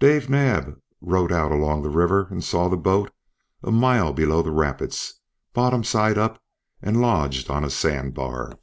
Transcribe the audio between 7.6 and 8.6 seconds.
a sand bar.